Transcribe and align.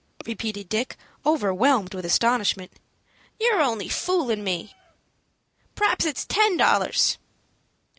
repeated 0.25 0.67
Dick, 0.67 0.97
overwhelmed 1.27 1.93
with 1.93 2.05
astonishment; 2.07 2.71
"you're 3.39 3.61
only 3.61 3.87
foolin' 3.87 4.43
me. 4.43 4.73
P'r'aps 5.75 6.05
it's 6.07 6.25
ten 6.25 6.57
dollars." 6.57 7.19